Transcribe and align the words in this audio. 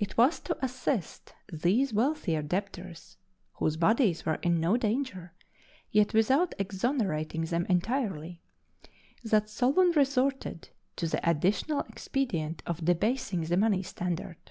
It 0.00 0.16
was 0.16 0.40
to 0.40 0.56
assist 0.60 1.32
these 1.52 1.94
wealthier 1.94 2.42
debtors, 2.42 3.16
whose 3.52 3.76
bodies 3.76 4.26
were 4.26 4.40
in 4.42 4.58
no 4.58 4.76
danger 4.76 5.34
yet 5.92 6.12
without 6.12 6.52
exonerating 6.58 7.42
them 7.44 7.64
entirely 7.68 8.42
that 9.22 9.48
Solon 9.48 9.92
resorted 9.92 10.70
to 10.96 11.06
the 11.06 11.30
additional 11.30 11.82
expedient 11.82 12.64
of 12.66 12.84
debasing 12.84 13.42
the 13.42 13.56
money 13.56 13.84
standard. 13.84 14.50